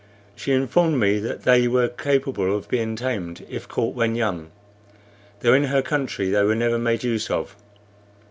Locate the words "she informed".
0.35-0.99